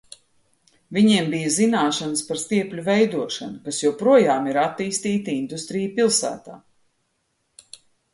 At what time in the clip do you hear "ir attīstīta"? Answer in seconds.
4.53-5.35